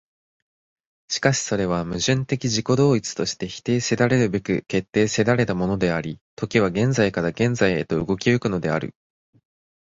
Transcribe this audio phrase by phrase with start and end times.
[1.09, 8.95] しかしそれは矛盾的自己同一として否定せられるべく決定せられたものであり、時は現在から現在へと動き行くのである。